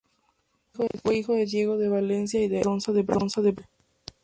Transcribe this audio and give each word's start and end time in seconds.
Fue 1.03 1.15
hijo 1.17 1.35
de 1.35 1.45
Diego 1.45 1.77
de 1.77 1.87
Valencia 1.87 2.41
y 2.43 2.47
de 2.47 2.57
Aldonza 2.57 2.91
de 2.91 3.03
Bracamonte. 3.03 3.67